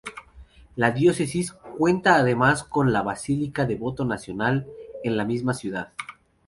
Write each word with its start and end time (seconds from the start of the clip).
La 0.75 0.89
diócesis 0.89 1.51
cuenta 1.51 2.15
además 2.15 2.63
con 2.63 2.91
la 2.91 3.03
Basílica 3.03 3.65
del 3.67 3.77
Voto 3.77 4.03
Nacional 4.03 4.65
en 5.03 5.15
la 5.15 5.25
misma 5.25 5.53
ciudad. 5.53 5.89